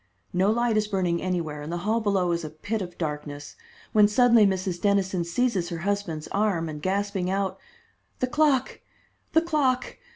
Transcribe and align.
No 0.33 0.49
light 0.49 0.77
is 0.77 0.87
burning 0.87 1.21
anywhere, 1.21 1.61
and 1.61 1.71
the 1.71 1.77
hall 1.85 2.01
below 2.01 2.31
is 2.31 2.43
a 2.43 2.49
pit 2.49 2.81
of 2.81 2.97
darkness, 2.97 3.55
when 3.93 4.07
suddenly 4.07 4.47
Mrs. 4.47 4.81
Dennison 4.81 5.23
seizes 5.23 5.69
her 5.69 5.77
husband's 5.85 6.27
arm 6.29 6.67
and, 6.69 6.81
gasping 6.81 7.29
out, 7.29 7.59
"The 8.17 8.25
clock, 8.25 8.79
the 9.33 9.43
clock!" 9.43 9.99